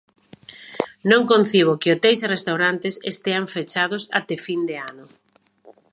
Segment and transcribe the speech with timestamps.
[1.11, 5.05] Non concibo que hoteis e restaurantes estean fechados até fin de ano.